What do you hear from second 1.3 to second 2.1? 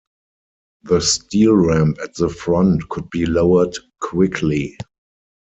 ramp